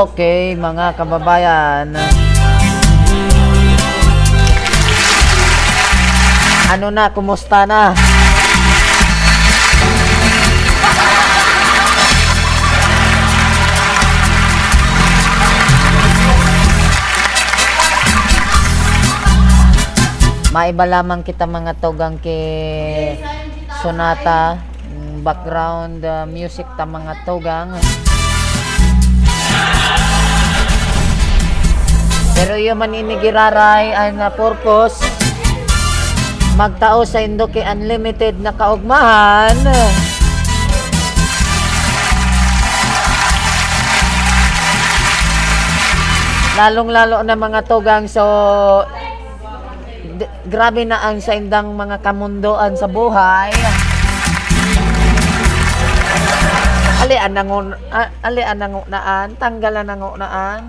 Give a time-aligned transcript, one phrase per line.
[0.00, 1.92] Okay, mga kababayan.
[6.72, 7.92] Ano na, kumusta na?
[20.56, 23.20] Maiba lamang kita mga togang kay
[23.84, 24.64] Sonata
[25.20, 27.76] background uh, music ta mga togang
[32.40, 34.98] Pero yung maninigiraray ay na purpose
[36.60, 39.56] magtao sa indo kay unlimited na kaugmahan.
[46.60, 48.20] Lalong-lalo na mga tugang so
[50.44, 53.48] grabe na ang sa indang mga kamundoan sa buhay.
[57.00, 57.72] Ali anang
[58.20, 60.68] ali anang naan, tanggalan ang naan.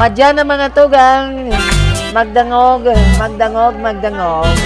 [0.00, 1.54] Madya na mga tugang.
[2.10, 2.88] Magdangog,
[3.20, 4.48] magdangog, magdangog.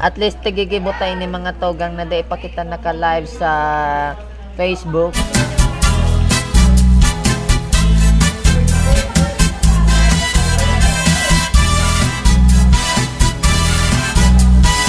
[0.00, 3.52] At least tigigibutay ni mga tugang na di ipakita naka-live sa
[4.56, 5.12] Facebook.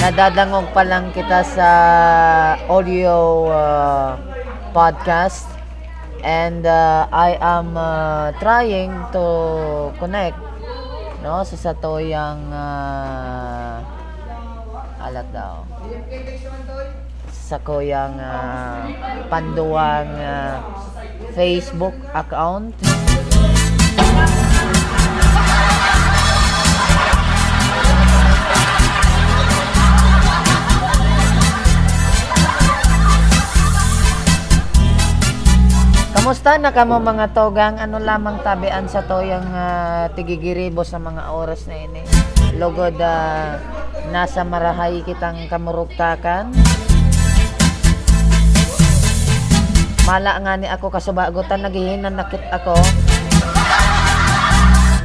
[0.01, 1.69] Nadadangog pa lang kita sa
[2.65, 4.17] audio uh,
[4.73, 5.45] podcast.
[6.25, 9.25] And uh, I am uh, trying to
[10.01, 10.41] connect
[11.21, 13.85] no sa satoyang uh,
[15.05, 15.69] alat daw.
[17.29, 18.89] Sa koyang uh,
[19.29, 20.65] panduang uh,
[21.37, 22.73] Facebook account
[36.21, 37.81] Kamusta na kamo mga togang?
[37.81, 42.05] Ano lamang tabian sa toyang uh, tigigiribo sa mga oras na ini?
[42.61, 43.57] Lugod uh,
[44.13, 46.53] nasa marahay kitang kamuruktakan.
[50.05, 52.77] Mala nga ni ako kasubagutan nagihinan nakit ako.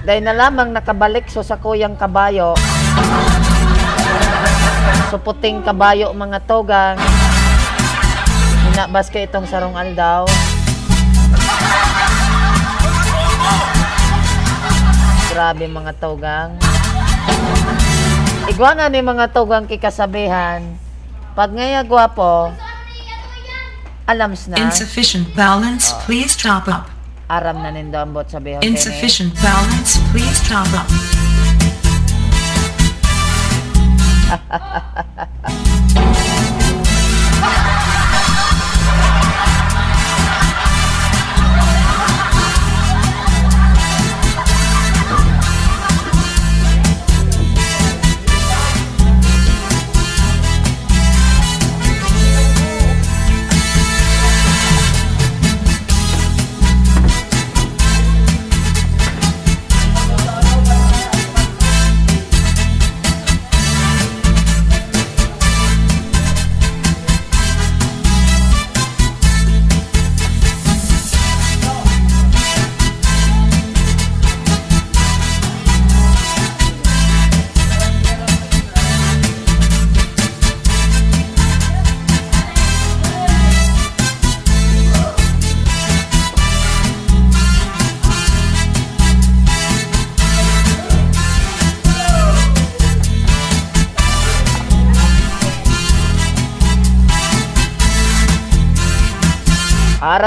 [0.04, 2.52] Dahil na lamang nakabalik so sa kuyang kabayo.
[5.08, 7.00] So puting kabayo mga togang.
[8.68, 10.28] Hinabas ka itong sarong aldaw.
[15.36, 16.56] Grabe mga tugang.
[18.48, 20.64] Igwa nga ni mga tugang kikasabihan.
[21.36, 22.56] Pag ngaya gwapo,
[24.08, 24.56] alams na.
[24.56, 26.88] Insufficient balance, please top up.
[27.28, 28.64] Aram na nindo ang bot sabihan.
[28.64, 30.88] Insufficient balance, please top up.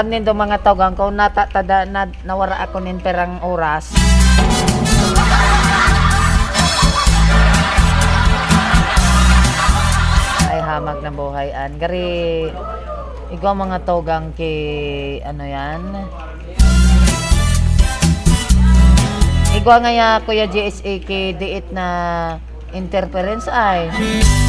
[0.00, 3.92] Aram nindo mga tawgang ko natatada na nawara ako nin perang oras.
[10.48, 11.76] Ay hamag na buhayan.
[11.76, 12.48] Gari
[13.28, 15.84] ikaw mga tawgang kay ano yan?
[19.52, 22.40] Igwa nga ya, Kuya JSA, kay diit na
[22.72, 23.92] interference ay.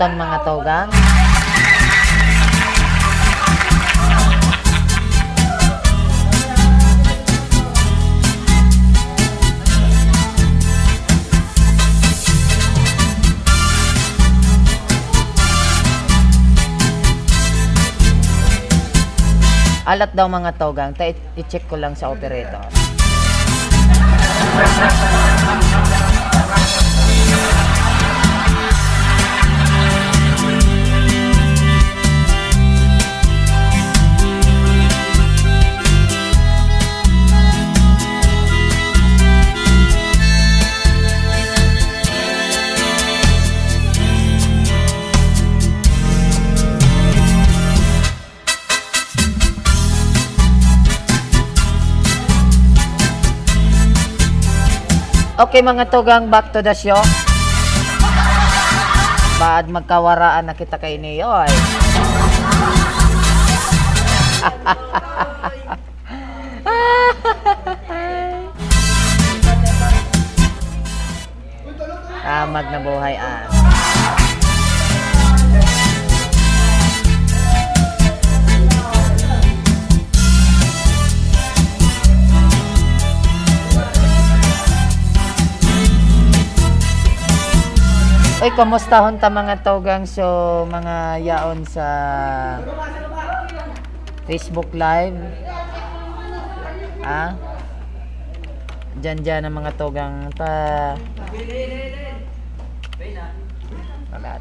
[0.00, 0.88] malupiton mga togang.
[19.90, 22.62] Alat daw mga togang, ta i-check ko lang sa operator.
[55.50, 57.02] Okay mga togang, back to the show.
[59.34, 61.50] Baad magkawaraan na kita kay Neoy.
[72.22, 73.59] Tamag na buhay ah.
[88.50, 90.26] Uy, kumusta hon ta mga togang so
[90.66, 91.86] mga yaon sa
[94.26, 95.14] Facebook Live?
[97.06, 97.38] Ah?
[98.98, 100.98] Diyan dyan ang mga togang ta.
[104.10, 104.34] Wala.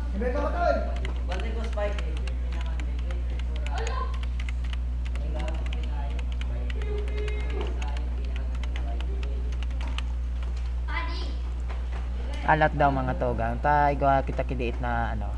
[12.50, 15.30] Alat daw mga togang ta igwa kita kidiit na ano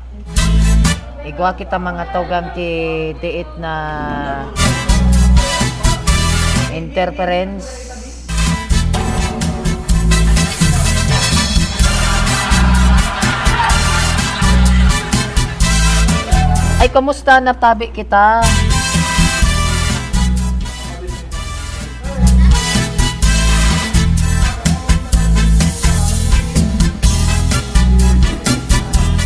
[1.28, 2.72] igwa kita mga togang ki
[3.20, 3.74] diit na
[6.72, 7.92] interference.
[16.80, 18.40] Ay kumusta na tabi kita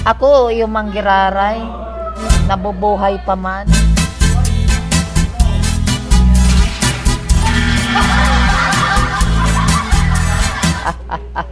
[0.07, 1.59] Ako, yung manggiraray,
[2.47, 3.67] nabubuhay pa man.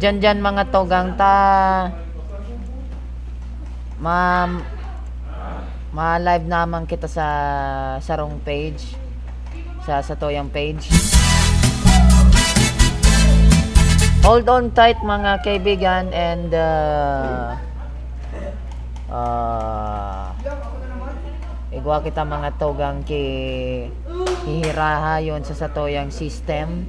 [0.00, 1.36] Diyan diyan mga togang ta
[4.00, 4.48] ma
[5.92, 7.28] ma live naman kita sa
[8.00, 8.96] sarong page.
[9.84, 10.88] Sa sa toyang page.
[14.24, 17.60] Hold on tight mga kaibigan and uh,
[19.12, 20.32] uh,
[21.68, 23.24] igwa kita mga togang ki
[24.48, 26.88] hihiraha yon sa satoyang system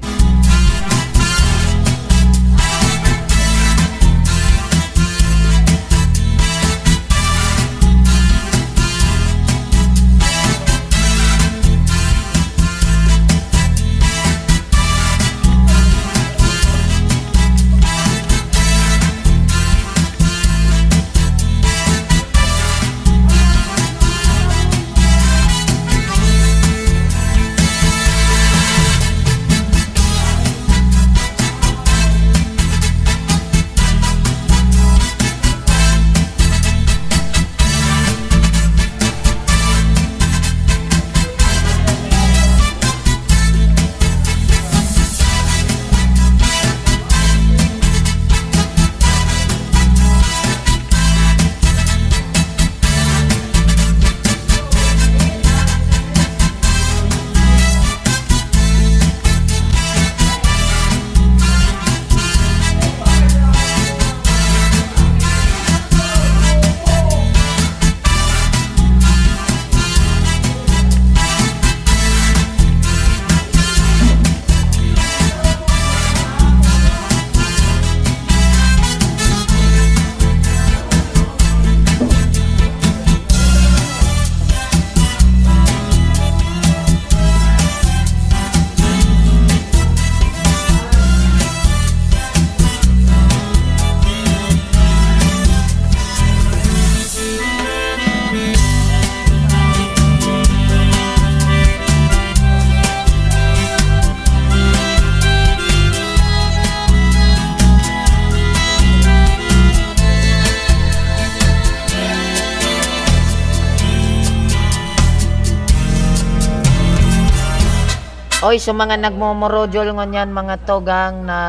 [118.51, 121.39] Oy, sa mga nagmomorojol ngunyan mga togang na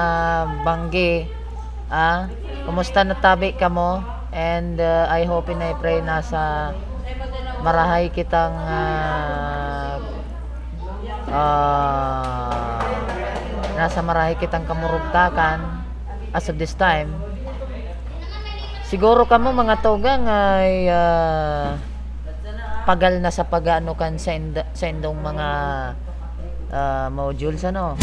[0.63, 1.27] banggi.
[1.91, 2.31] Ah,
[2.63, 3.99] kumusta na tabi ka mo?
[4.31, 6.71] And uh, I hope and I pray na sa
[7.59, 9.99] marahay kitang ah,
[11.27, 12.87] ah,
[13.75, 15.83] nasa marahay kitang kamurugtakan
[16.31, 17.11] as of this time.
[18.87, 21.83] Siguro kamo mga togang ay ah,
[22.87, 25.49] pagal na sa pag-ano kan sa, ind- sa indong mga
[26.73, 27.95] ah, modules ano.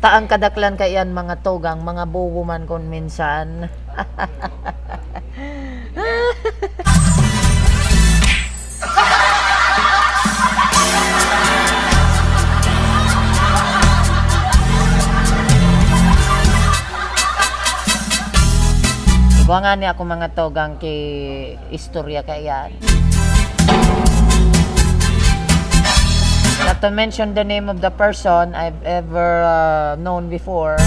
[0.00, 3.68] Taang kadaklan kay yan mga togang, mga bubo man kon minsan.
[19.50, 21.02] Ikaw nga ni ako mga togang kay
[21.74, 22.70] istorya kay yan.
[26.62, 30.78] Not to mention the name of the person I've ever uh, known before.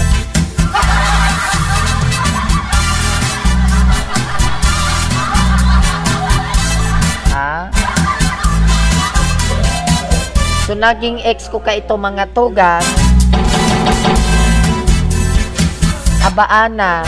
[7.36, 7.68] Ha?
[10.64, 12.80] So, naging ex ko ka ito mga tugang.
[16.24, 17.04] Abaana,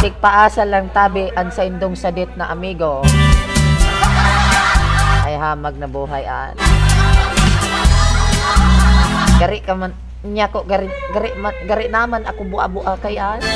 [0.00, 3.04] tigpaasa lang tabi ang sa indong sadit na amigo.
[5.28, 6.56] Ay hamag na buhay an.
[9.36, 9.92] Gari ka man
[10.24, 13.44] niya ko gari gari man, gari naman ako bua-bua kay an.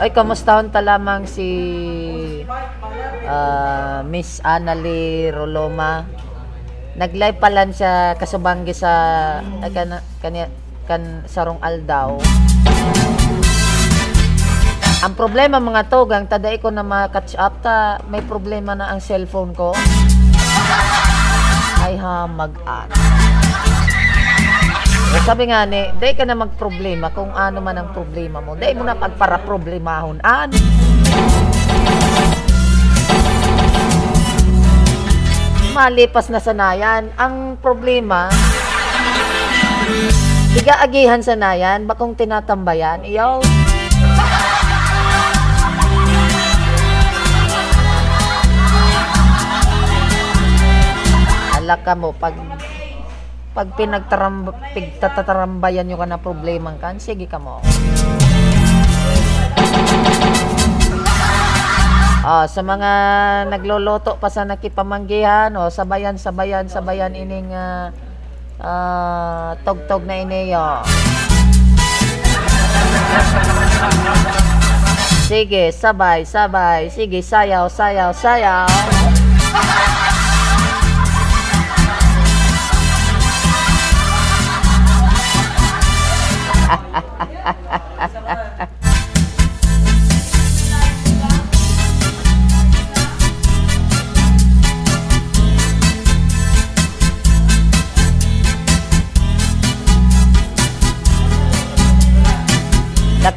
[0.00, 1.44] Ay, kamustahon ta lamang si
[3.30, 6.02] ah, Miss Annalie Roloma.
[6.98, 8.90] Nag-live pa lang siya kasubanggi sa
[9.62, 10.34] ay, kan, kan,
[10.90, 12.18] kan sarong aldaw.
[15.00, 19.56] Ang problema mga togang, taday ko na ma-catch up ta, may problema na ang cellphone
[19.56, 19.72] ko.
[21.80, 22.92] Ay ha, mag-an.
[25.10, 28.52] Eh, Sabi nga ni, day ka na magproblema kung ano man ang problema mo.
[28.60, 30.20] Day mo na pagpara-problemahon.
[30.20, 30.52] An?
[35.80, 37.08] Malipas na sanayan.
[37.16, 38.28] Ang problema,
[40.52, 43.00] igaagihan sanayan, bakong tinatambayan.
[43.00, 43.40] Iyaw.
[51.56, 52.36] Alaka mo, pag
[53.56, 57.64] pag pinagtaramba, pigtatarambayan nyo ka na problema kan, sige ka mo.
[62.30, 62.92] Ah, sa mga
[63.50, 67.90] nagloloto pa sa nakipamanggihan o sabayan sabayan sabayan ining ah,
[68.62, 70.86] ah, tugtog na iniyo.
[75.26, 76.86] Sige, sabay, sabay.
[76.94, 79.19] Sige, sayaw, sayaw, sayaw.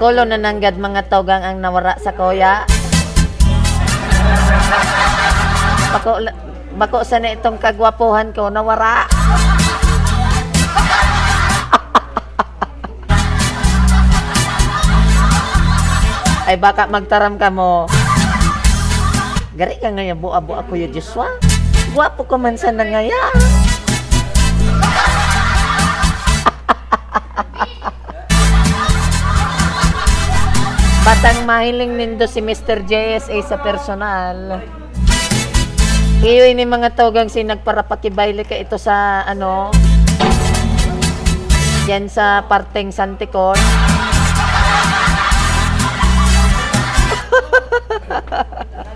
[0.04, 2.68] Nakulo na nanggad mga togang ang nawara sa koya.
[5.96, 6.28] Bako,
[6.76, 9.08] bako sa na itong kagwapuhan ko nawara.
[16.52, 17.88] Ay baka magtaram ka mo.
[19.56, 21.32] Gari ka ngayon, buwa-buwa ko yung Joshua.
[21.96, 23.32] Gwapo ko man sa nangaya.
[31.04, 32.88] Batang mahiling nindo si Mr.
[32.88, 34.64] JSA sa personal.
[36.24, 39.68] Iyo ini mga togang si nagparapakibayle ka ito sa ano
[41.92, 43.60] yan sa parteng Santicon.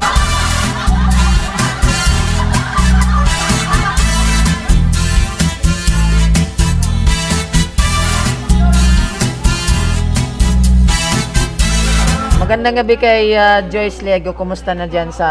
[12.48, 14.32] Magandang gabi kay uh, Joyce Lego.
[14.32, 15.28] Kumusta na dyan sa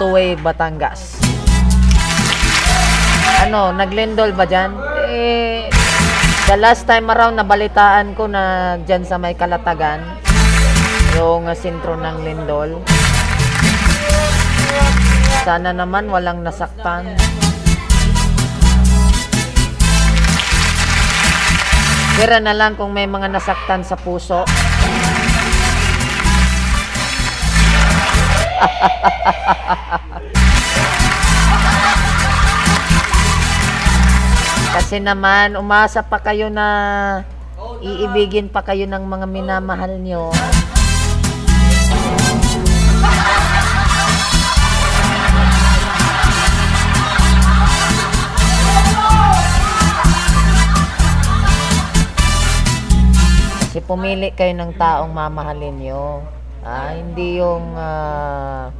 [0.00, 1.20] Tuway, Batangas?
[3.44, 4.72] Ano, naglendol ba dyan?
[5.12, 5.68] Eh,
[6.48, 10.00] the last time around, nabalitaan ko na dyan sa may kalatagan,
[11.12, 12.80] yung sentro ng lindol.
[15.44, 17.04] Sana naman walang nasaktan.
[22.16, 24.48] Pera na lang kung may mga nasaktan sa puso.
[34.72, 37.26] Kasi naman, umasa pa kayo na
[37.82, 40.30] iibigin pa kayo ng mga minamahal nyo.
[53.72, 56.20] Kasi pumili kayo ng taong mamahalin nyo.
[56.62, 58.70] Ah, hindi yung ah,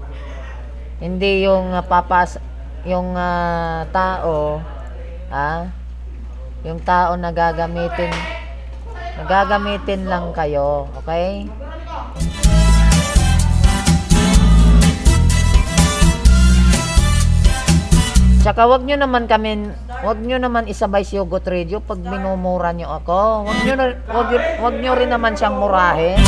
[1.02, 2.38] hindi yung ah, papas
[2.86, 4.62] yung ah, tao
[5.34, 5.66] ah
[6.62, 8.14] yung tao na gagamitin
[9.18, 11.50] nagagamitin lang kayo, okay?
[18.42, 19.70] Tsaka wag nyo naman kami,
[20.02, 23.46] wag nyo naman isabay si Hugot Radio pag minumura nyo ako.
[23.46, 23.74] Wag nyo,
[24.10, 26.18] wag, wag nyo rin naman siyang murahin.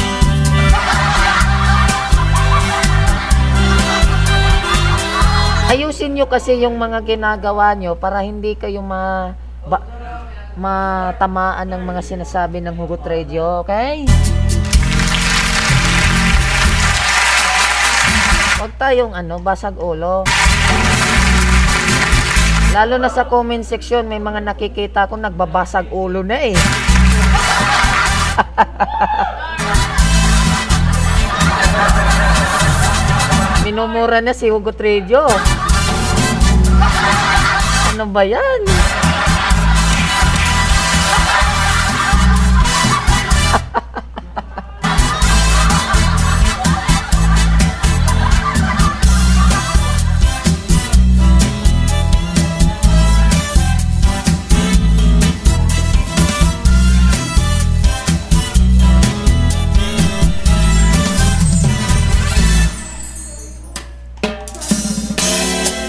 [6.05, 9.33] Ayusin nyo kasi yung mga ginagawa nyo para hindi kayo ma,
[9.65, 9.81] ba,
[10.53, 14.05] matamaan ng mga sinasabi ng Hugot Radio, okay?
[18.61, 20.29] Huwag tayong ano, basag ulo.
[22.77, 26.53] Lalo na sa comment section, may mga nakikita ko nagbabasag ulo na eh.
[33.65, 35.25] Minumura na si Hugot Radio.
[37.95, 38.74] Ano ba yan?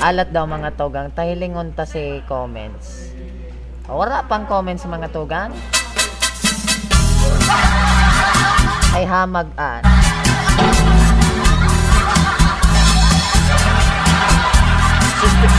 [0.05, 1.09] Alat daw mga tugang.
[1.17, 3.09] Tahilingon ta si comments.
[3.89, 5.49] O, Wala pang comments mga tugang.
[8.93, 9.81] Ay hamag-an.
[15.17, 15.49] Sister,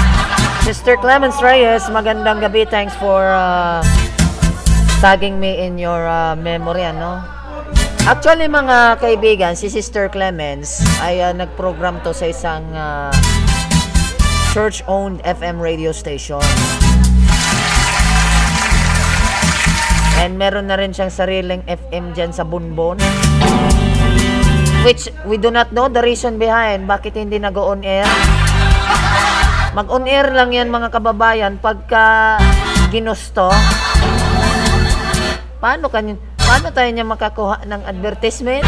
[0.62, 2.70] Sister Clemens Reyes, magandang gabi.
[2.70, 3.82] Thanks for uh,
[5.02, 7.18] tagging me in your uh, memory, ano?
[8.06, 13.11] Actually, mga kaibigan, si Sister Clemens ay uh, nag-program to sa isang uh,
[14.56, 16.40] church-owned FM radio station.
[20.16, 22.96] And meron na rin siyang sariling FM dyan sa Bunbon.
[24.80, 28.08] Which we do not know the reason behind bakit hindi nag-on air.
[29.76, 32.40] Mag-on air lang yan mga kababayan pagka
[32.88, 33.52] ginusto.
[35.60, 38.64] Paano kanyo, paano tayo niya makakuha ng advertisement?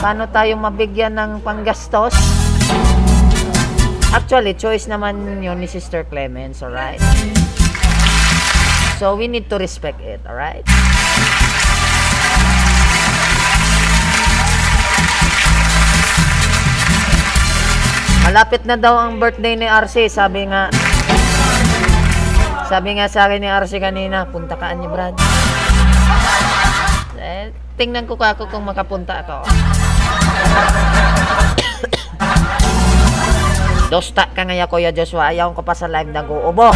[0.00, 2.41] Paano tayo mabigyan ng panggastos?
[4.12, 7.00] Actually, choice naman yun ni Sister Clemens, alright?
[9.00, 10.60] So, we need to respect it, alright?
[18.28, 20.68] Malapit na daw ang birthday ni RC, sabi nga.
[22.68, 25.16] Sabi nga sa akin ni RC kanina, punta ka ni Brad.
[27.16, 27.48] Eh,
[27.80, 29.40] tingnan ko kako kung makapunta ako.
[33.92, 36.72] Dosta ka ngaya Kuya Joshua, ayaw ko pa sa live nag-uubo.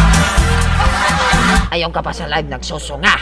[1.73, 3.09] Ayaw ka pa sa live nagsusunga.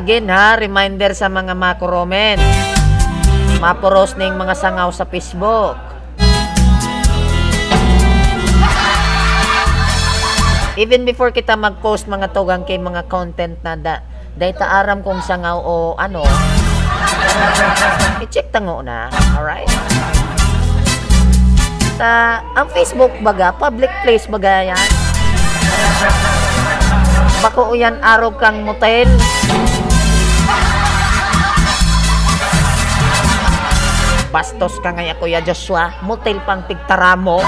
[0.00, 2.40] Again ha, reminder sa mga makuromen.
[3.60, 5.99] Maporos na yung mga sangaw sa Facebook.
[10.80, 14.00] Even before kita mag-post mga tugang kay mga content na da,
[14.32, 16.24] dahil taaram kong sangaw o ano,
[18.24, 19.12] i-check tango na.
[19.36, 19.68] Alright?
[22.00, 24.88] Ta, ang Facebook baga, public place baga yan.
[27.44, 29.04] Bako yan araw kang motel.
[34.32, 37.44] Bastos ka ngaya Kuya Joshua, motel pang pigtaramo.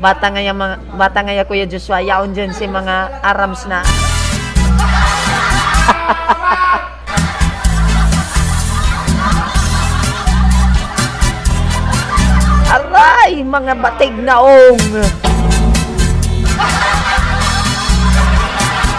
[0.00, 3.84] Bata nga mga bata nga ya Kuya Joshua yaon dyan si mga arams na.
[12.72, 15.04] Aray, mga batig na ong.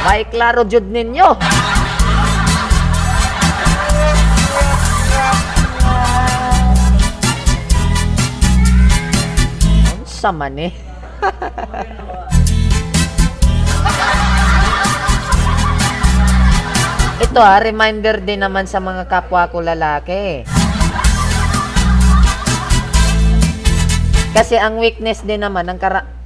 [0.06, 1.34] May klaro jud ninyo.
[10.06, 10.70] Sama ni.
[10.70, 10.91] Eh.
[17.22, 20.42] Ito ha, reminder din naman sa mga kapwa ko lalaki.
[24.32, 25.76] Kasi ang weakness din naman, ang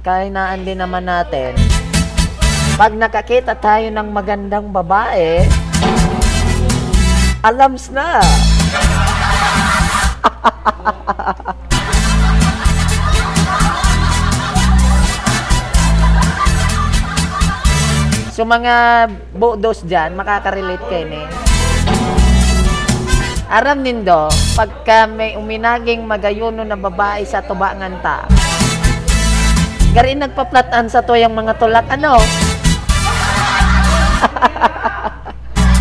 [0.06, 1.58] kahinaan din naman natin,
[2.78, 5.42] pag nakakita tayo ng magandang babae,
[7.42, 8.22] alams na.
[18.36, 21.24] So mga budos dyan, makaka-relate kayo ni.
[23.48, 28.28] Aram nindo, pagka may uminaging magayono na babae sa tubangan ta,
[29.96, 32.20] gari nagpaplatan sa to yung mga tulak, ano?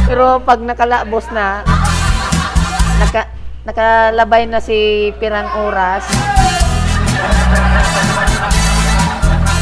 [0.07, 1.59] Pero pag nakalabos na,
[3.03, 3.27] naka,
[3.67, 6.07] nakalabay na si pirang oras,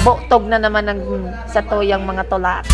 [0.04, 1.00] buktog na naman ng
[1.48, 2.68] sa toyang mga tulak.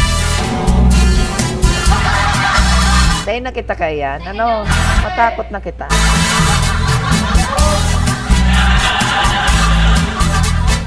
[3.22, 4.66] Dahil na kita kaya, ano,
[5.06, 5.86] matakot na kita.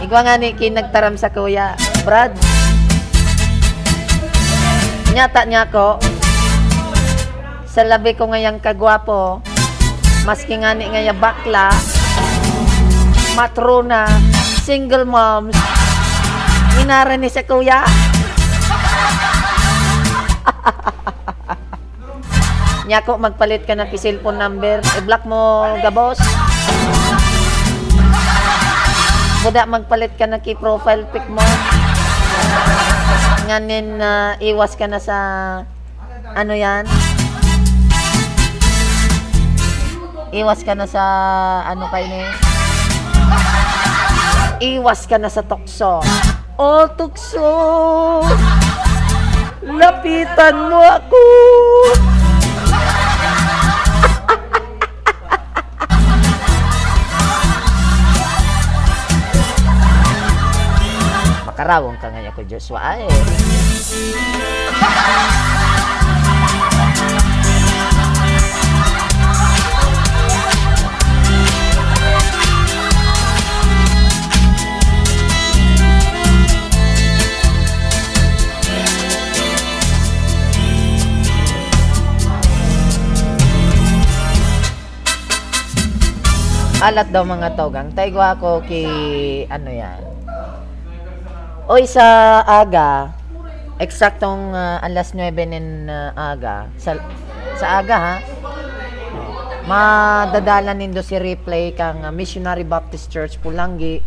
[0.02, 2.34] Igwa nga ni kinagtaram sa kuya, Brad.
[5.14, 6.02] Nyata niya ko,
[7.70, 9.38] sa labi ko ngayang kagwapo,
[10.26, 11.70] maski nga ni ngaya bakla,
[13.38, 14.10] matrona,
[14.66, 15.54] single moms,
[16.80, 17.84] inara ni sa kuya.
[22.88, 26.18] Nya ko magpalit ka ng cellphone number, i-block mo gabos.
[29.42, 31.42] Buda magpalit ka na ki profile pic mo.
[33.48, 35.18] Nganin na iwas ka na sa
[36.32, 36.86] ano yan?
[40.32, 41.04] Iwas ka na sa
[41.68, 42.22] ano kay ni?
[44.78, 46.00] Iwas ka na sa tukso.
[46.60, 47.48] Oh, tukso!
[49.64, 51.24] Lapitan mo ako!
[61.48, 63.00] Makarawang ka ngayon ko, Joshua.
[63.00, 63.08] Ay.
[86.82, 87.94] Alat daw mga togang.
[87.94, 88.82] Taigwa ko ki
[89.46, 90.02] ano yan.
[91.70, 93.14] Oy sa aga,
[93.78, 96.98] eksaktong uh, alas 9 nin uh, aga, sa,
[97.54, 98.14] sa aga ha,
[99.70, 104.02] madadala nindo si replay kang uh, Missionary Baptist Church Pulangi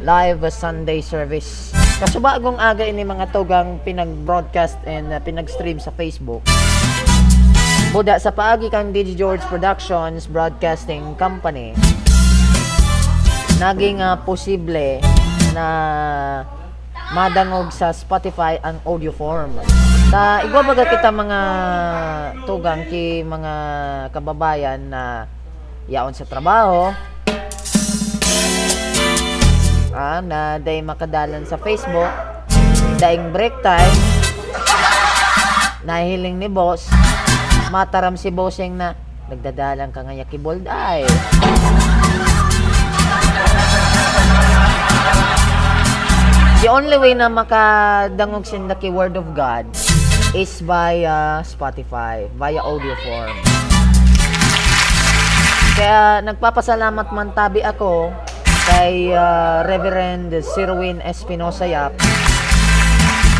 [0.00, 1.76] live Sunday service.
[2.00, 6.40] Kaso bagong aga ini mga togang pinag-broadcast and uh, pinag-stream sa Facebook.
[7.92, 11.76] Buda sa paagi kang DJ George Productions Broadcasting Company.
[13.56, 15.00] Naging uh, posible
[15.56, 15.66] na
[17.16, 19.56] madangog sa Spotify ang audio form.
[20.12, 21.40] Ta igwa baga kita mga
[22.44, 23.52] tugang ki mga
[24.12, 25.24] kababayan na
[25.88, 26.92] yaon sa trabaho.
[29.96, 32.12] Ah, na day makadalan sa Facebook.
[33.00, 33.96] Daing break time.
[35.88, 36.92] Nahiling ni boss.
[37.72, 38.92] Mataram si bossing na
[39.32, 41.08] nagdadalang ka nga yakibold ay.
[46.66, 49.70] The only way na makadangog sin the word of God
[50.34, 53.38] is via Spotify, via audio form.
[55.78, 58.10] Kaya nagpapasalamat man tabi ako
[58.66, 61.94] kay uh, Reverend Sirwin Espinosa Yap.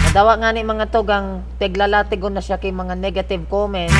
[0.06, 3.90] Nadawa nga ni mga tugang teglalatigon na siya kay mga negative comments.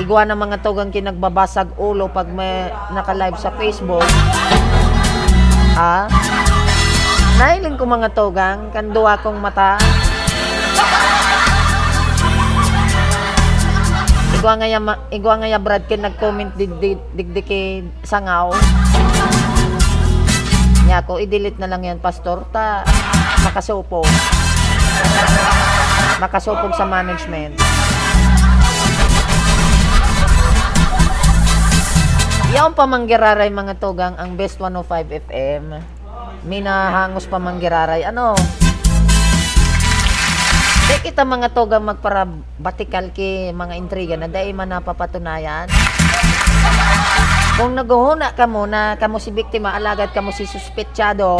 [0.00, 4.08] Igwa na mga tugang kinagbabasag ulo pag may naka-live sa Facebook.
[5.76, 6.08] Ah,
[7.38, 9.78] Nahiling ko mga togang, kanduwa kong mata.
[14.38, 16.50] Igwa nga ya, Brad kin nag-comment
[17.14, 18.50] digdiki sangaw.
[20.90, 22.82] Nya ko i-delete na lang yan pastor ta
[23.46, 24.10] makasupog.
[26.18, 27.54] Makasupog sa management.
[32.50, 35.97] Yaon pa manggiraray mga togang ang Best 105 FM.
[36.48, 38.08] Minahangos pa manggiraray.
[38.08, 38.32] Ano?
[40.88, 42.24] Di kita mga togang magpara
[42.56, 45.68] batikal ki mga intriga na dahil man napapatunayan.
[47.60, 51.36] Kung naguhuna ka mo na kamo si biktima, alagad kamo si suspetsado,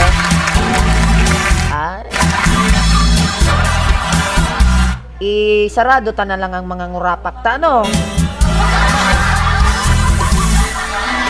[1.72, 2.04] ay,
[5.64, 7.88] isarado ta na lang ang mga ngurapak ta, ano?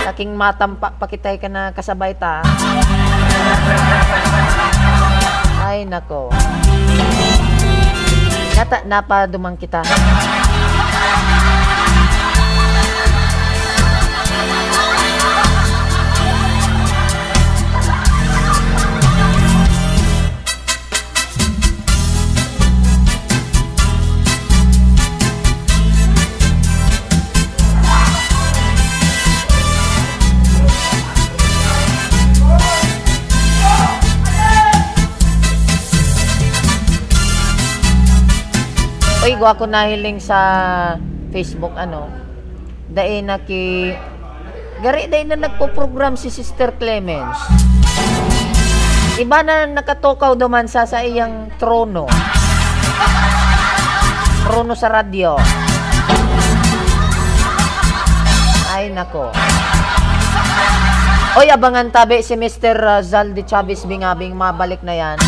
[0.09, 2.43] Laking matampa pakitay ka na kasabay ta.
[5.62, 6.33] Ay, nako.
[8.59, 9.85] Nata, napadumang kita.
[39.29, 40.41] Uy, gwa ko nahiling sa
[41.29, 42.09] Facebook, ano,
[42.88, 43.93] dahil naki,
[44.81, 47.37] gari dahil na nagpo-program si Sister Clemens.
[49.21, 52.09] Iba na nakatukaw duman sa sa iyang trono.
[54.49, 55.37] Trono sa radyo.
[58.73, 59.29] Ay, nako.
[61.37, 63.05] Oy, abangan tabi si Mr.
[63.05, 65.21] Zaldi Chavez Bingabing mabalik na yan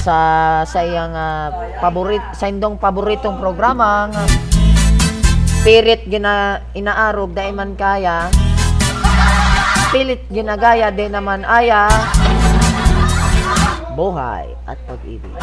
[0.00, 0.18] sa
[0.64, 4.24] sa iyang ah, paborit sa indong paboritong programa nga
[5.60, 8.32] spirit gina inaarog dahil man kaya.
[9.92, 11.84] Spirit ginagaya din naman aya.
[13.92, 15.36] Buhay at pag-ibig.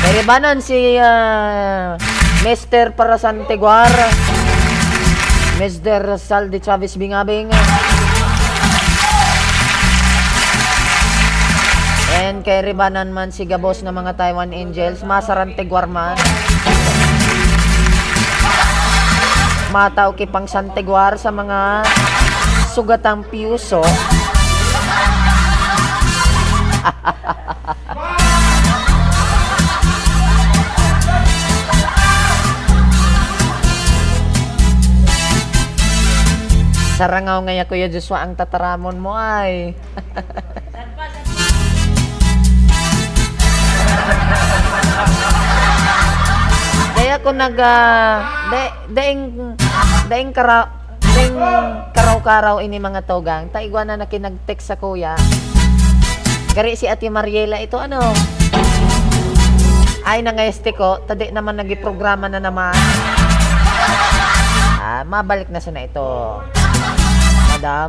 [0.00, 2.00] Karibanan si ah,
[2.40, 2.96] Mr.
[2.96, 3.92] Parasantiguar
[5.62, 6.18] Mr.
[6.18, 7.46] Saldi Chavez Bingabing.
[12.18, 16.18] And kay Ribanan man si Gabos na mga Taiwan Angels, Masarante Guarman.
[19.70, 21.86] Mataw ki pang Santeguar sa mga
[22.74, 23.86] sugatang piuso.
[37.02, 39.74] Sarangaw ngaya Kuya Joshua ang tataramon mo ay.
[46.94, 48.22] Kaya ko nag uh,
[48.54, 49.34] da, daing
[50.06, 50.70] daing kara
[51.18, 51.34] daing
[51.90, 53.50] karaw-karaw ini mga togang.
[53.50, 55.18] Taigwa na nakinag-text sa kuya.
[56.54, 57.98] Gari si Ate Mariela ito ano?
[60.06, 62.78] Ay nangayeste ko, tadi naman nagi-programa na naman.
[65.00, 66.04] Mabalik na sana ito.
[67.56, 67.88] Madam.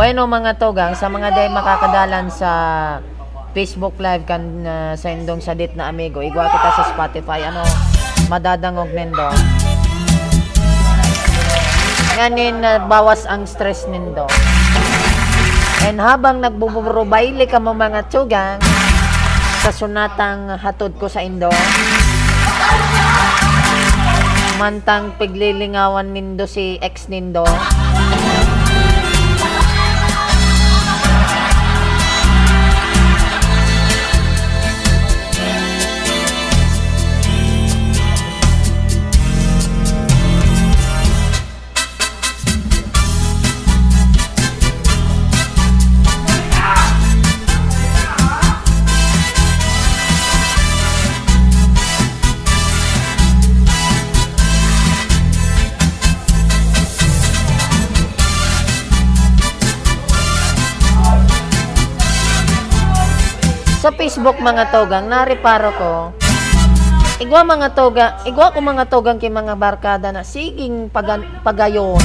[0.00, 2.50] Bueno mga togang, sa mga day makakadalan sa
[3.52, 7.60] Facebook Live kan uh, sa indong sadit na amigo, igwa kita sa Spotify, ano,
[8.32, 9.28] madadangog nindo.
[12.16, 14.24] Nganin, uh, bawas ang stress nindo.
[15.84, 18.56] And habang nagbuburubayli ka mo mga tugang,
[19.60, 21.52] sa sunatang hatod ko sa indo,
[24.56, 27.44] mantang piglilingawan nindo si ex nindo,
[64.10, 65.92] Facebook mga togang, nariparo ko,
[67.22, 72.02] igwa mga toga, igwa ko mga togang kay mga barkada na siging pagan, pagayon.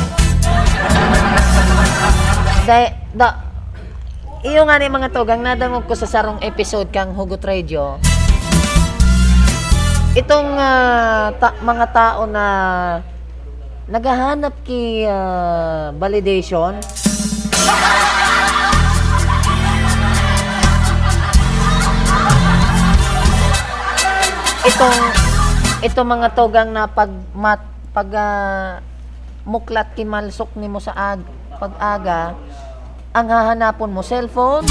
[2.70, 3.42] Da, da,
[4.46, 7.98] iyo nga ni mga togang, nadangog ko sa sarong episode kang Hugot Radio.
[10.14, 12.46] Itong ah, ta- mga tao na
[13.90, 16.78] naghahanap ki ah, validation,
[24.66, 24.98] itong
[25.86, 27.62] ito mga togang na pag mat,
[27.94, 28.82] pag ah,
[29.46, 31.22] muklat kimalsok nimo sa ag
[31.62, 32.34] pag-aga
[33.14, 34.66] ang hahanapon mo cellphone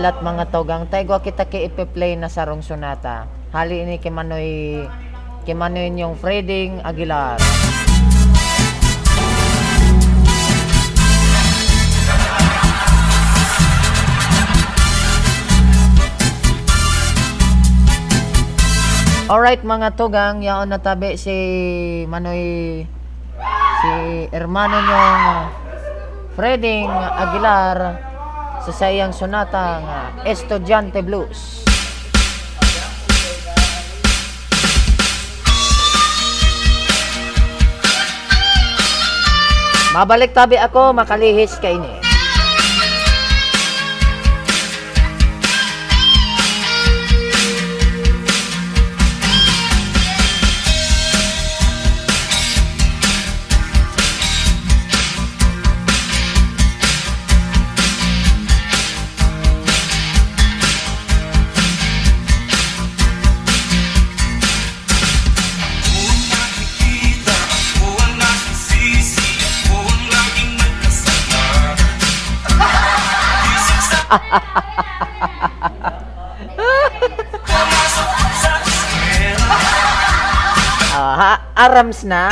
[0.00, 0.88] alat mga togang.
[0.88, 4.88] Taygo kita ki ipe-play na sarong sonata hali ini kimanoy
[5.44, 7.36] kimanoy yung Freding Aguilar.
[19.30, 21.36] Alright mga tugang, yaon na tabi si
[22.08, 22.82] Manoy
[23.84, 23.92] si
[24.32, 25.14] hermano niyong
[26.34, 28.09] Freding Aguilar
[28.70, 31.66] sa sayang sonata nga Estudyante Blues.
[39.90, 42.09] Mabalik tabi ako, makalihis kay ni.
[80.92, 82.28] Ah, ha, arams na.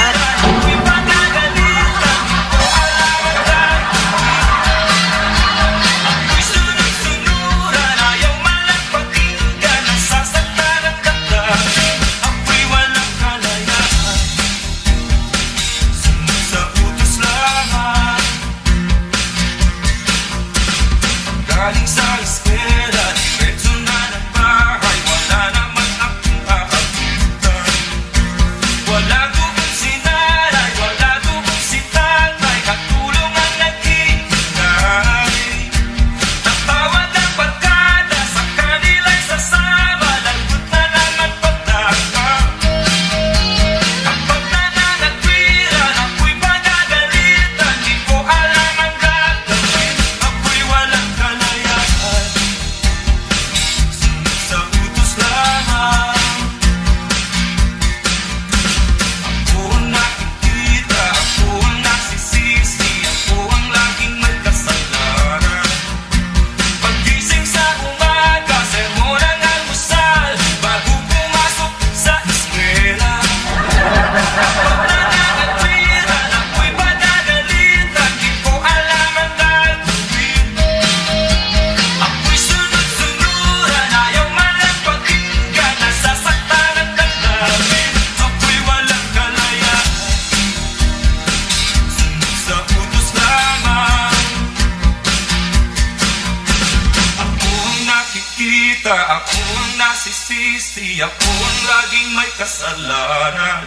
[98.88, 103.64] Nakikita, ako ang nasisisi Ako ang laging may kasalanan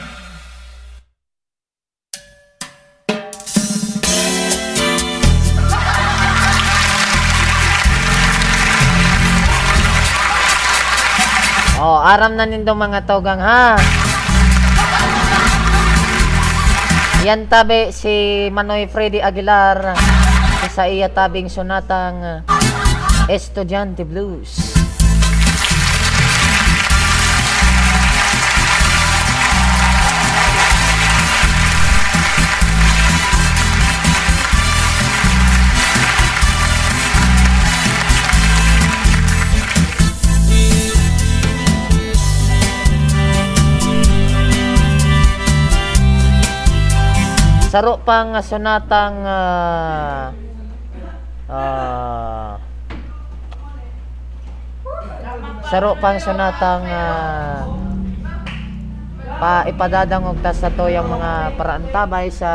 [11.81, 13.73] Oh, aram na nindong mga togang ha.
[17.25, 19.97] Yan tabi si Manoy Freddy Aguilar
[20.69, 22.45] sa iya tabing sonatang
[23.25, 24.60] Estudyante Blues.
[47.71, 50.35] Saro pang sonatang ah
[51.47, 52.59] ah,
[55.71, 57.63] Saro pang sonatang ah,
[59.39, 62.51] pa ipadadangog ta sa to yung mga paraantabay sa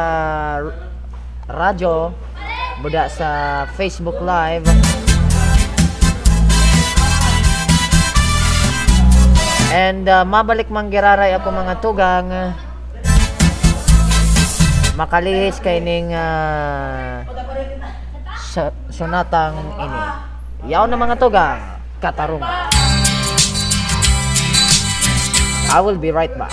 [1.48, 2.12] radyo
[2.84, 4.68] buda sa Facebook Live.
[9.72, 12.28] And uh, mabalik manggiraray ako mga tugang
[14.96, 17.20] makalihis kay ning uh,
[18.40, 18.72] sa-
[19.76, 20.00] ini.
[20.72, 21.60] Yaw na mga tugang,
[22.00, 22.72] katarungan.
[25.68, 26.50] I will be right back.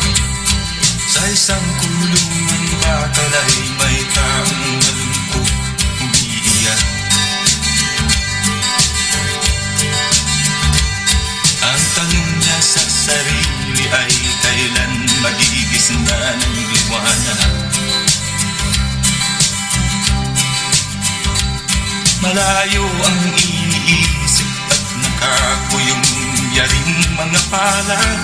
[1.08, 5.50] Sa isang kulungan bakal ay may taong malungkot
[6.04, 6.82] umiiyak
[11.64, 14.14] Ang tanong niya sa sarili ay
[14.44, 18.13] kailan magigisna ng liwanag
[22.24, 26.08] Malayo ang iniisip at nakakuyong
[26.56, 28.20] yaring mga palad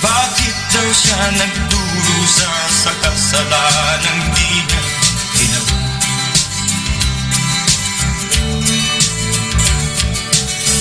[0.00, 4.82] Bakit daw siya nagdurusa sa kasalanang di niya
[5.36, 5.76] ginawa?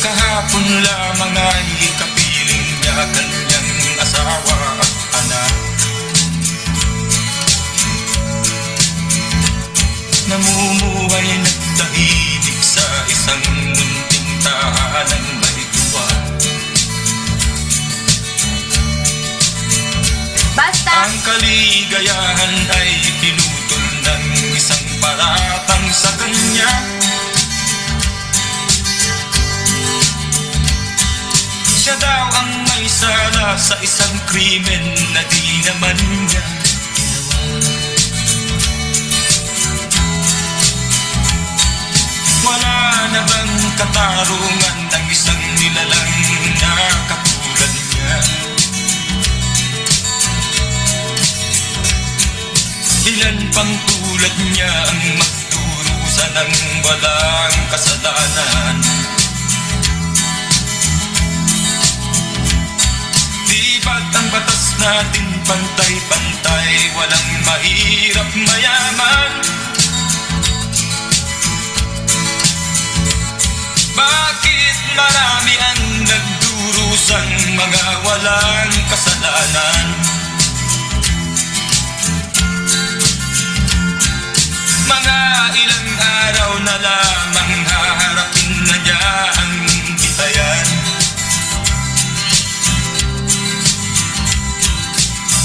[0.07, 1.67] Kahapon lamang ay
[1.99, 3.69] kapiling niya kanyang
[4.07, 4.39] asawa
[4.79, 5.76] at anak
[10.27, 16.07] Namumuhay ng tahimik sa isang munting tahanang may tuwa
[20.51, 20.91] Basta!
[21.07, 22.91] Ang kaligayahan ay
[23.23, 26.71] pinutol ng isang paratang sa kanya
[31.71, 35.95] Siya daw ang may sala sa isang krimen na di naman
[36.27, 36.66] niya
[43.11, 46.13] na bang katarungan ng isang nilalang
[46.61, 46.73] na
[47.09, 48.15] katulad niya.
[53.07, 56.53] Ilan pang tulad niya ang magdurusa ng
[56.83, 58.77] walang kasalanan?
[63.47, 66.69] Di ba't ang batas natin pantay-pantay
[66.99, 69.31] Walang mahirap mayaman
[74.97, 79.85] marami ang nagdurusang mga walang kasalanan?
[84.89, 85.17] Mga
[85.61, 89.05] ilang araw na lamang haharapin na niya
[89.37, 89.53] ang
[90.01, 90.67] bitayan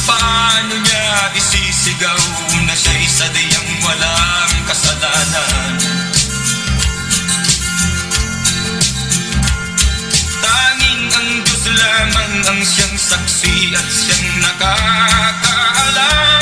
[0.08, 1.04] Paano niya
[1.36, 2.22] isisigaw
[2.64, 6.21] na siya'y sadyang walang kasalanan
[11.82, 16.32] lamang ang siyang saksi at siyang nakakaalam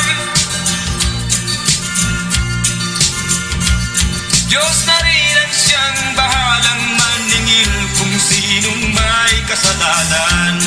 [4.51, 10.59] Diyos na rin ang siyang bahalang maningil kung sinong may kasalanan.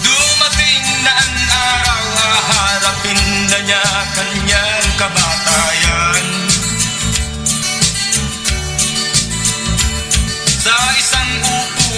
[0.00, 3.20] Dumating na ang araw, haharapin
[3.52, 3.84] na niya
[4.16, 6.43] kanyang kamatayan.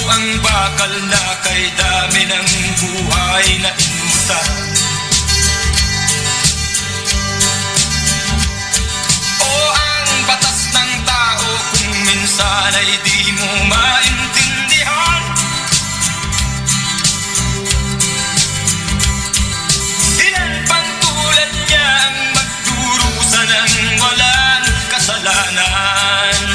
[0.06, 2.48] Ang bakal na kay dami ng
[2.78, 4.54] buhay na inutang.
[9.42, 15.22] O ang batas ng tao kung minsan ay di mo maintindihan
[20.22, 26.45] Ilan pang tulad niya ang magdurusa ng walang kasalanan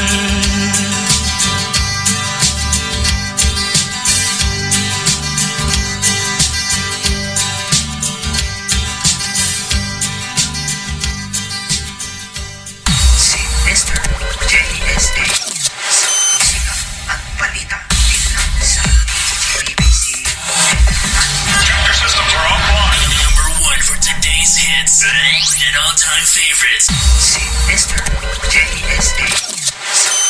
[26.22, 26.86] all-time favorites.
[27.18, 27.98] Si Mr.
[28.46, 29.26] JSA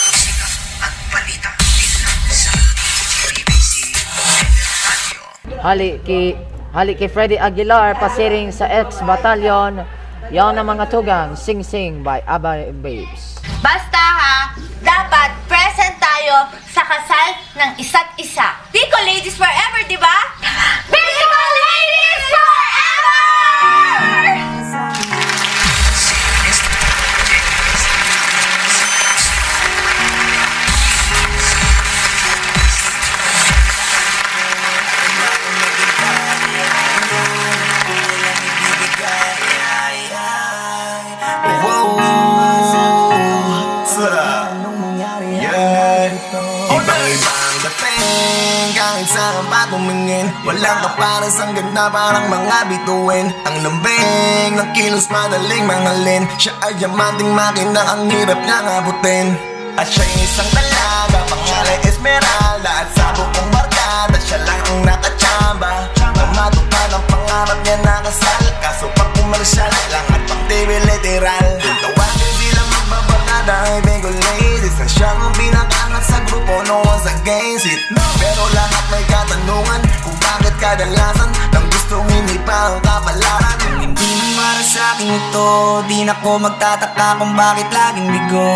[0.07, 0.47] Musika
[0.79, 2.51] at balita dito sa
[3.27, 3.43] Radio
[5.59, 6.39] Hali ki
[6.71, 9.83] hali kay Freddy Aguilar pasiring sa ex batalyon.
[10.31, 13.43] Yaw na mga tugang, Sing Sing by ABBA Babes.
[13.59, 18.47] Basta ha, dapat present tayo sa kasal ng isa't isa.
[18.71, 20.40] Biko ladies forever, di ba?
[50.41, 53.29] Walang kapares ang ganda parang mga bituin.
[53.45, 56.25] Ang lambing ng kilos madaling mangalin.
[56.41, 59.37] Siya ay diamanting makina ang hirap niyang abutin.
[59.77, 62.71] At siya'y isang dalaga Pangalan Esmeralda.
[62.73, 65.71] At sa buong barkada Siya lang ang nakachamba.
[66.17, 71.47] Nang matupad ang pangarap niya na kasal Kaso pag pumarsyal lang at pang TV literal.
[71.61, 72.00] Sila
[73.47, 77.81] ay Bingo Ladies Na siya ang pinakangat sa grupo No one's against it.
[78.21, 83.57] Pero lahat may katanungan Kung bakit kadalasan Nang gustong hindi pa ang kapalaran.
[83.65, 85.49] Kung hindi man para sa akin ito
[85.89, 88.53] Di na ko magtataka kung bakit laging bigo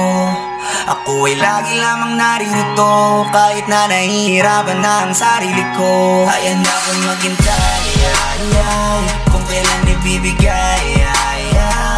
[0.85, 6.25] Ako ay lagi lamang naririto Kahit na nahihirapan na ang sarili ko.
[6.29, 9.01] Kaya na akong maghintay ay, ay,
[9.33, 11.04] Kung kailan ibibigay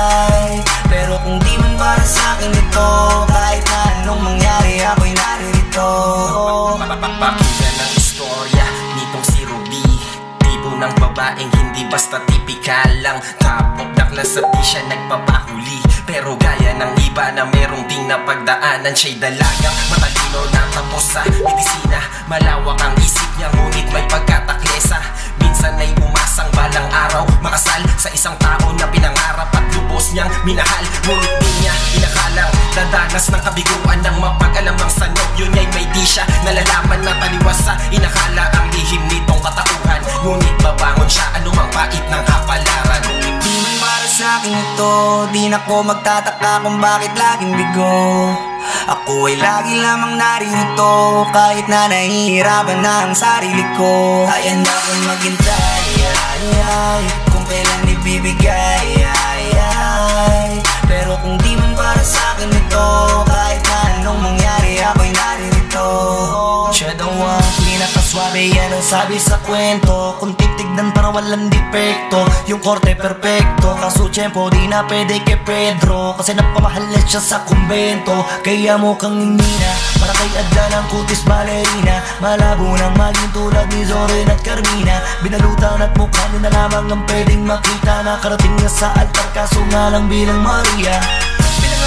[0.07, 0.63] ay, ay.
[0.87, 2.89] Pero kung di man para sa akin ito
[3.27, 5.89] Kahit na anong mangyari ako'y naririto
[7.17, 9.83] Pakita ng istorya nitong si Ruby.
[10.37, 13.17] Tipo ng babaeng hindi basta tipikal lang.
[13.41, 15.79] Top of the class at di siya nagpapahuli.
[16.05, 21.99] Pero gaya ng iba na merong ding napagdaanan Siya'y dalagang matalino na tapos sa medisina.
[22.29, 25.01] Malawak ang isip niya ngunit may pagkataklesa.
[25.41, 25.91] Minsan ay
[26.37, 30.85] umasang balang araw Makasal sa isang tao na pinangarap At lubos niyang minahal.
[31.09, 36.05] Ngunit di niya inakalang Dadanas ng kabiguan ng mapag-alam ang sanok Yun ay may di
[36.05, 40.01] siya nalalaman na taliwas sa Inakala ang lihim nitong katauhan.
[40.21, 43.01] Ngunit babangon siya anumang pait ng kapalaran.
[43.41, 44.93] Di man para sa akin ito
[45.33, 47.97] Di na ko magtataka kung bakit laging bigo.
[48.87, 54.29] Ako ay lagi lamang naririto Kahit na nahihirapan na ang sarili ko.
[54.29, 60.51] Kaya na akong maghintay ay, ay, Kung kailan ibibigay ay, ay.
[60.87, 62.87] Pero kung di man para sa akin ito
[63.27, 65.89] Kahit na anong mangyari ako'y naririto
[66.71, 67.57] Siya daw ang
[68.07, 70.15] pinakaswabe yan ang sabi sa kwento.
[70.19, 76.15] Kung titignan para walang depekto Yung korte perfecto Kaso tiyempo di na pwede kay Pedro.
[76.15, 78.15] Kasi napamahalit siya sa kumbento.
[78.43, 81.99] Kaya mo kang nina Para kay Adlan ang kutis balerina.
[82.23, 85.03] Malabo nang maging tulad ni Zorin at Carmina.
[85.19, 88.07] Binalutan at mukha niya na lamang ang pwedeng makita.
[88.07, 90.95] Nakarating na sa altar kaso nga lang bilang Maria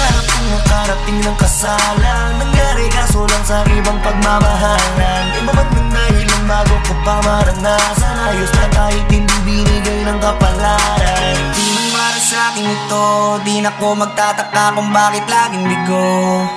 [0.01, 2.31] Pinangarap kong makarating ng kasalan.
[2.41, 5.23] Nangyari kaso lang sa ibang pagmamahalan.
[5.37, 8.15] Iba man ng dahilan bago ko pa maranasan.
[8.17, 11.37] Ayos na kahit hindi binigay ng kapalaran.
[11.53, 13.07] Di man para sa akin ito.
[13.45, 16.49] Di na ko magtataka kung bakit laging bigo.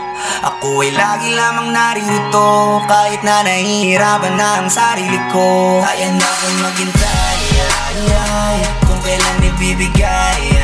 [0.44, 2.80] Ako ay lagi lamang naririto.
[2.88, 5.84] Kahit na nahihirapan na ang sarili ko.
[5.84, 8.56] Kaya na akong maghintay ay,
[8.88, 10.63] Kung kailan ibibigay ay,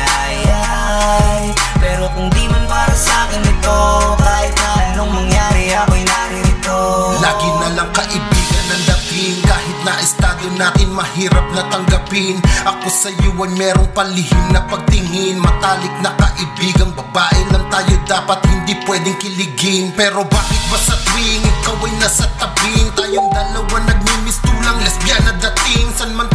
[3.31, 3.79] Akin ito.
[4.19, 6.79] Kahit na anong mangyari ako'y naririto.
[7.23, 9.39] Lagi na lang kaibigan ang dating.
[9.47, 12.43] Kahit na estado natin mahirap na tanggapin.
[12.67, 15.39] Ako sa iyo ay merong palihim na pagtingin.
[15.39, 19.95] Matalik na kaibigang babae lang tayo dapat hindi pwedeng kiligin.
[19.95, 22.91] Pero bakit ba sa tuwing ikaw ay nasa tabing?
[22.99, 25.87] Tayong dalawa nagmimistulang lesbiana dating.
[25.95, 26.27] San man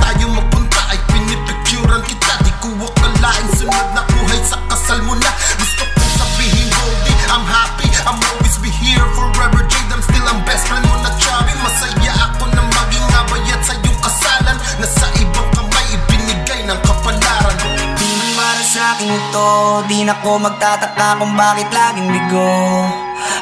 [19.36, 22.56] ito Di na ko magtataka kung bakit laging bigo.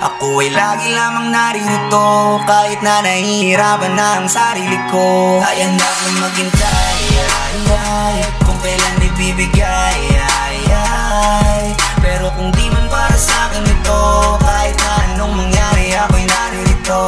[0.02, 5.38] Ako ay lagi lamang naririto Kahit na nahihirapan na ang sarili ko.
[5.40, 11.64] Kaya na akong maghintay ay, ay, Kung kailan ibibigay ay, ay.
[12.02, 14.02] Pero kung di man para sa akin ito
[14.42, 17.02] Kahit na anong mangyari ako'y naririto.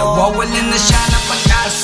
[0.00, 1.09] Nawawalan na siya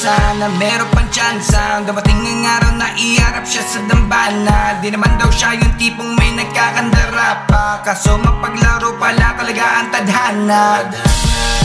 [0.06, 1.82] ng pag-asa Na meron pang tsansa.
[1.82, 4.78] Dumating ang araw na iharap siya sa dambana.
[4.78, 10.86] Di naman daw siya yung tipong may nagkakandara pa Kaso mapaglaro pala talaga ang tadhana.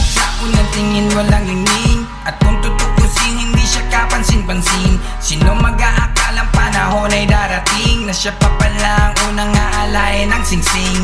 [0.02, 4.98] Sa unang tingin walang hinging At kung tutukusin hindi siya kapansin-pansin.
[5.22, 8.10] Sino mag-aakalang panahon ay darating?
[8.10, 11.02] Na siya pa pala ang unang aalain ng singsing.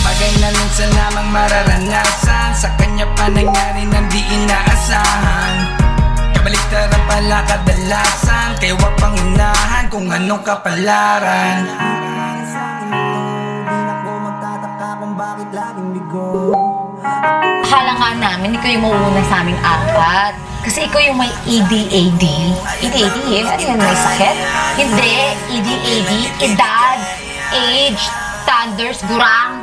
[0.00, 2.56] Bagay na minsan lamang mararanasan.
[2.56, 5.79] Sa kanya pa nangyari ng di inaasahan
[6.40, 11.68] Kabaliktaran pala kadalasan Kaya wag pangunahan kung anong kapalaran
[17.60, 20.32] Akala nga namin ikaw yung mauuna sa aming apat.
[20.64, 22.24] Kasi ikaw yung may EDAD.
[22.88, 23.44] EDAD eh?
[23.44, 23.76] Ano yan?
[23.76, 24.36] May sakit?
[24.80, 25.12] Hindi.
[25.60, 26.10] EDAD.
[26.40, 26.98] Edad.
[27.52, 28.04] Age.
[28.48, 29.04] Thunders.
[29.04, 29.60] Gurang.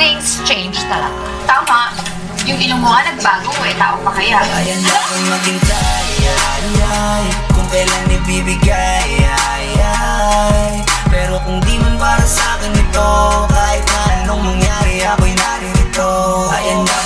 [0.00, 1.20] Things change talaga.
[1.44, 2.23] Tama.
[2.44, 3.72] Yung ilong mo nga nagbago eh.
[3.80, 4.36] Tao pa kaya.
[4.44, 7.24] Kaya na akong maghintay ay, ay,
[7.56, 10.84] Kung kailan ibibigay ay, ay.
[11.08, 13.12] Pero kung di man para sa akin ito
[13.48, 16.12] Kahit na anong mangyari ako'y naririto
[16.52, 17.03] Ayan na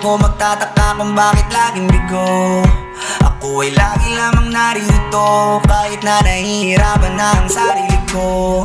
[0.00, 2.64] Di na ko magtataka kung bakit laging bigo
[3.20, 8.64] Ako ay lagi lamang narito Kahit na nahihirapan na ang sarili ko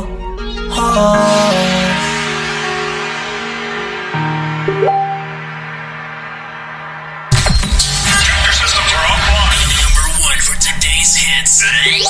[0.72, 1.20] oh.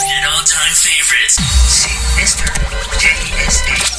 [0.07, 1.37] And all-time favorites.
[1.66, 2.47] Si Mr.
[2.95, 3.96] JSA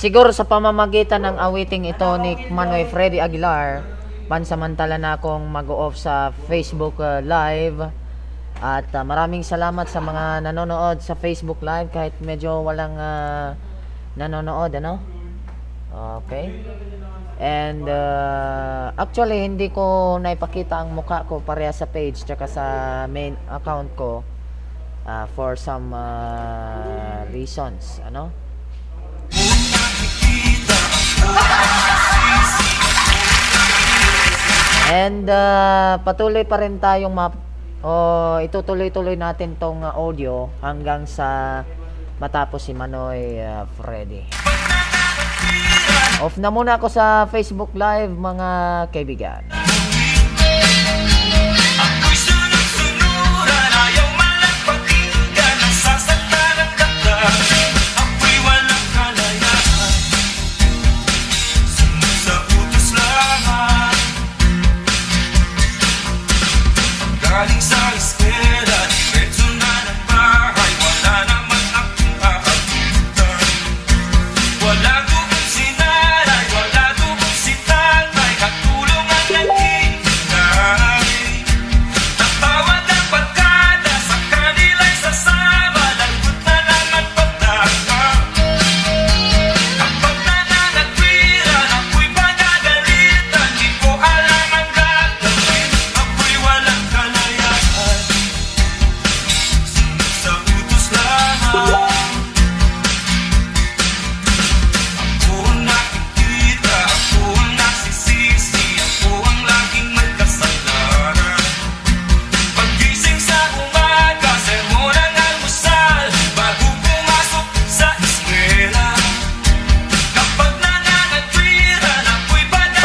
[0.00, 3.84] Siguro sa pamamagitan ng awiting ito ni Manoy Freddy Aguilar,
[4.32, 7.84] pansamantala na akong mag-off sa Facebook uh, Live.
[8.64, 13.52] At uh, maraming salamat sa mga nanonood sa Facebook Live kahit medyo walang uh,
[14.16, 15.04] nanonood, ano?
[16.24, 16.48] Okay.
[17.36, 22.64] And uh, actually hindi ko naipakita ang mukha ko pareha sa page tsaka sa
[23.04, 24.24] main account ko
[25.04, 28.48] uh, for some uh, reasons, ano?
[34.90, 37.38] And uh, patuloy pa rin tayong map
[37.80, 41.62] o itutuloy-tuloy natin tong uh, audio hanggang sa
[42.20, 44.26] matapos si Manoy uh, Freddy.
[46.20, 48.48] Off na muna ako sa Facebook Live mga
[48.92, 49.42] kaibigan.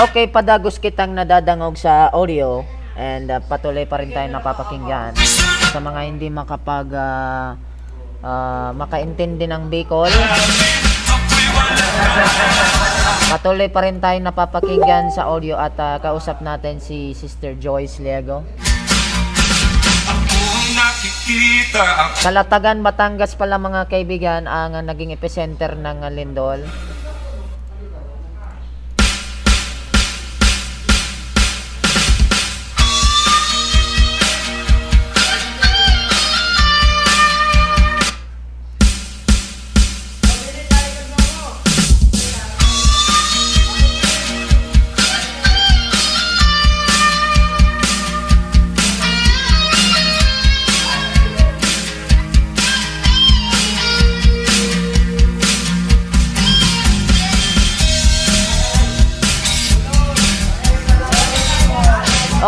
[0.05, 2.61] Okay, padagos kitang nadadangog sa audio
[2.93, 5.17] and uh, patuloy pa rin tayo napapakinggan
[5.73, 7.57] sa mga hindi makapag uh,
[8.21, 10.13] uh, makaintindi ng Bicol.
[13.33, 18.45] Patuloy pa rin tayo napapakinggan sa audio at uh, kausap natin si Sister Joyce ako
[22.21, 26.61] Kalatagan, Batangas pala mga kaibigan ang uh, naging epicenter ng uh, Lindol.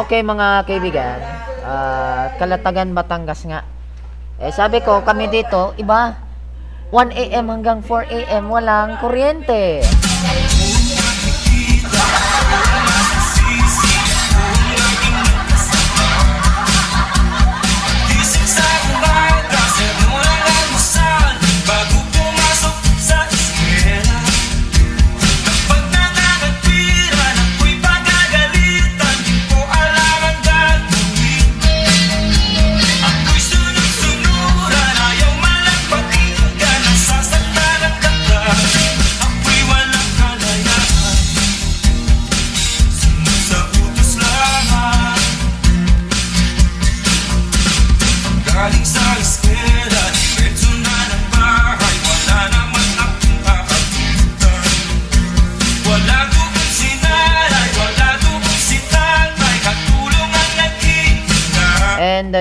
[0.08, 1.20] Okay mga kaibigan,
[1.68, 3.68] ah, Kalatagan, Batangas nga.
[4.40, 6.16] Eh sabi ko, kami dito, iba,
[6.96, 7.52] 1 a.m.
[7.52, 8.48] hanggang 4 a.m.
[8.48, 9.84] walang kuryente.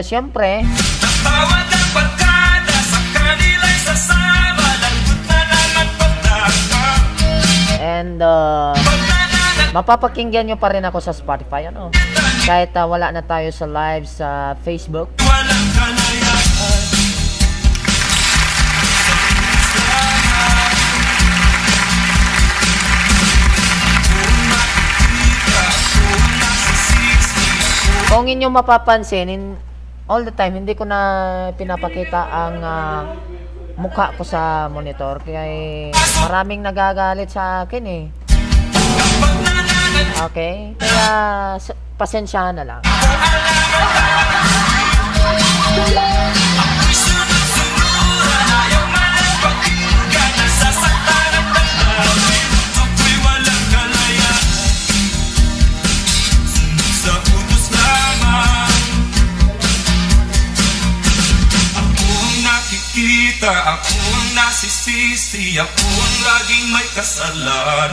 [0.06, 0.62] Syempre,
[1.26, 6.86] Bawat ang barkada sa kanila'y sasama Lagot na naman pagdaka
[7.82, 8.70] and uh,
[9.74, 11.90] mapapakinggan nyo pa rin ako sa Spotify, ano?
[12.46, 15.10] Kahit uh, wala na tayo sa live sa Facebook.
[15.18, 15.66] walang
[28.06, 29.42] Kung inyong mapapansin, in,
[30.06, 31.00] all the time, hindi ko na
[31.54, 33.02] pinapakita ang ah,
[33.78, 35.18] mukha ko sa monitor.
[35.22, 35.90] Kaya
[36.26, 38.04] maraming nagagalit sa akin eh.
[40.30, 40.78] Okay?
[40.78, 41.58] Kaya
[41.98, 42.82] pasensyahan na lang.
[63.36, 67.90] Nakikita Ako ang nasisisi Ako ang laging may kasalanan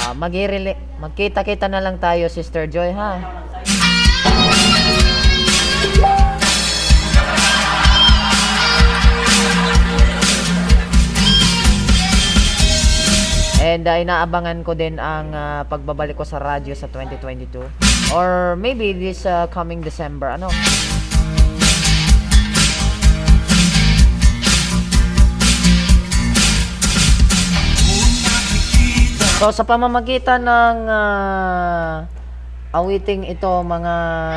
[0.00, 3.22] Ah, magirili, magkita-kita na lang tayo, Sister Joy, ha?
[13.60, 17.99] And uh, inaabangan ko din ang ah, pagbabalik ko sa radyo sa 2022.
[18.10, 20.50] Or maybe this uh, coming December, ano?
[29.40, 32.04] So sa pamamagitan ng ah,
[32.76, 33.94] awiting ito mga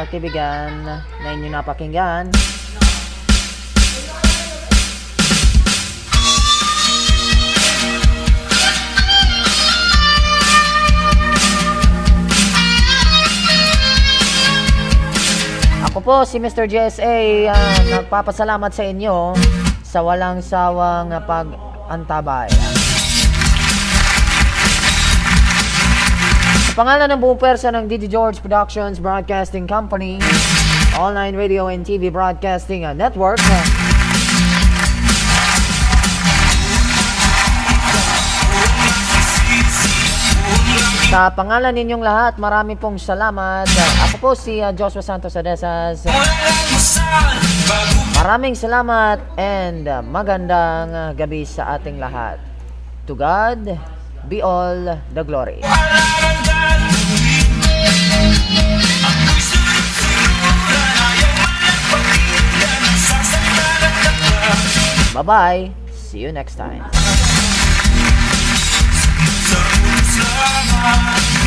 [0.08, 2.32] kaibigan na inyo napakinggan,
[16.04, 16.68] po si Mr.
[16.68, 19.32] GSA ah, nagpapasalamat sa inyo
[19.88, 22.52] sa walang sawang pag-antabay.
[26.68, 30.20] Sa pangalan ng buong persa ng Didi George Productions Broadcasting Company,
[31.00, 33.40] online radio and TV broadcasting ah, network,
[41.14, 43.70] Sa pangalan ninyong lahat, marami pong salamat.
[44.10, 46.10] Ako po si ah, Joshua Santos Adesas.
[48.18, 52.42] Maraming salamat and uh, magandang uh, gabi sa ating lahat.
[53.06, 53.78] To God
[54.26, 55.62] be all the glory.
[65.14, 65.70] Bye-bye.
[65.94, 66.82] See you next time.
[70.84, 71.43] Lamang